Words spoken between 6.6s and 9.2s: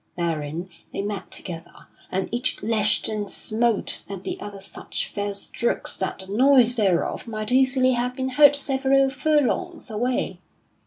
thereof might easily have been heard several